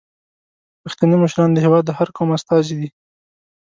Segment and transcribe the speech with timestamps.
[0.83, 2.89] پښتني مشران د هیواد د هر قوم استازي دي.